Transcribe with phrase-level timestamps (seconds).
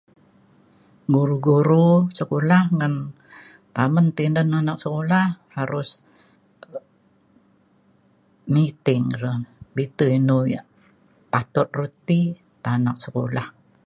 [1.13, 1.87] guru-guru
[2.19, 2.93] sekolah ngan
[3.75, 5.25] tamen tinen anak sekolah
[5.57, 5.89] harus
[8.53, 9.33] niting re
[9.75, 10.69] bitu inu ya'
[11.31, 12.21] patut ru ti
[12.63, 13.47] ta anak sekolah.